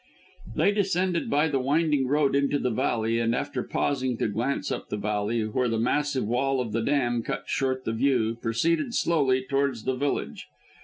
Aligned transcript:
They 0.55 0.71
descended 0.71 1.29
by 1.29 1.49
the 1.49 1.59
winding 1.59 2.07
road 2.07 2.35
into 2.35 2.57
the 2.57 2.71
valley, 2.71 3.19
and 3.19 3.35
after 3.35 3.61
pausing 3.61 4.17
to 4.17 4.27
glance 4.27 4.71
up 4.71 4.89
the 4.89 4.97
valley, 4.97 5.43
where 5.45 5.69
the 5.69 5.77
massive 5.77 6.25
wall 6.25 6.59
of 6.59 6.71
the 6.71 6.81
dam 6.81 7.21
cut 7.21 7.43
short 7.45 7.85
the 7.85 7.93
view, 7.93 8.35
proceeded 8.41 8.95
slowly 8.95 9.45
towards 9.47 9.83
the 9.83 9.93
village. 9.95 10.47